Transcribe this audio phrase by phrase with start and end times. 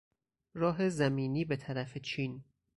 [0.53, 2.43] راه زمینی به طرف چین